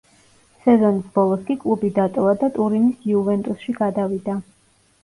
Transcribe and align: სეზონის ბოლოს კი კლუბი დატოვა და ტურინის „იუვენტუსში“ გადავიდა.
სეზონის 0.63 1.11
ბოლოს 1.17 1.43
კი 1.51 1.57
კლუბი 1.65 1.91
დატოვა 1.99 2.35
და 2.45 2.51
ტურინის 2.57 3.07
„იუვენტუსში“ 3.13 3.79
გადავიდა. 3.83 4.43